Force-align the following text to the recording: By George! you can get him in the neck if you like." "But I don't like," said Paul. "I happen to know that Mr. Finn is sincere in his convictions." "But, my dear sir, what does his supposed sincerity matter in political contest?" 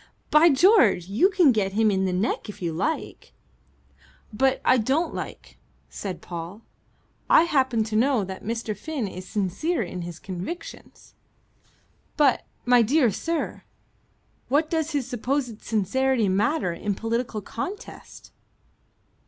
By 0.31 0.49
George! 0.49 1.05
you 1.09 1.29
can 1.29 1.51
get 1.51 1.73
him 1.73 1.91
in 1.91 2.05
the 2.05 2.11
neck 2.11 2.49
if 2.49 2.59
you 2.59 2.73
like." 2.73 3.33
"But 4.33 4.59
I 4.65 4.79
don't 4.79 5.13
like," 5.13 5.59
said 5.89 6.23
Paul. 6.23 6.63
"I 7.29 7.43
happen 7.43 7.83
to 7.83 7.95
know 7.95 8.23
that 8.23 8.43
Mr. 8.43 8.75
Finn 8.75 9.07
is 9.07 9.27
sincere 9.29 9.83
in 9.83 10.01
his 10.01 10.17
convictions." 10.17 11.13
"But, 12.17 12.47
my 12.65 12.81
dear 12.81 13.11
sir, 13.11 13.61
what 14.49 14.71
does 14.71 14.89
his 14.93 15.05
supposed 15.05 15.61
sincerity 15.61 16.27
matter 16.27 16.73
in 16.73 16.95
political 16.95 17.41
contest?" 17.41 18.31